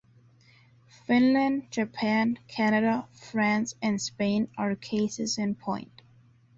[1.05, 6.01] Finland, Japan, Canada, France and Spain are cases in point.